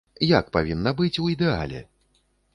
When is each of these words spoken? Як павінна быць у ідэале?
Як 0.29 0.49
павінна 0.57 0.95
быць 1.03 1.21
у 1.25 1.29
ідэале? 1.35 1.85